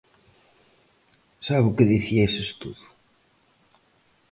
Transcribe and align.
¿Sabe 1.47 1.65
o 1.69 1.75
que 1.77 1.89
dicía 1.93 2.27
ese 2.29 2.41
estudo? 2.47 2.83